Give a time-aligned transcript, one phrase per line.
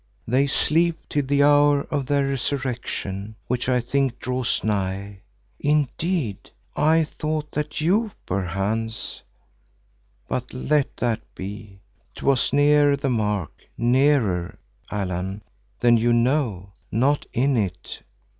[0.27, 5.21] They sleep till the hour of their resurrection, which I think draws nigh;
[5.59, 11.81] indeed, I thought that you perchance——But let that be.
[12.15, 14.57] 'Twas near the mark; nearer,
[14.89, 15.43] Allan,
[15.81, 18.01] than you know, not in it!